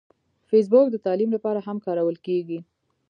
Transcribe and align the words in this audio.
فېسبوک 0.49 0.87
د 0.91 0.95
تعلیم 1.05 1.29
لپاره 1.35 1.59
هم 1.67 1.77
کارول 1.85 2.17
کېږي 2.25 2.59